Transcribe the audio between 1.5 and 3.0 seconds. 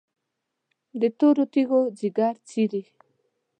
تیږو ځیګر څیري،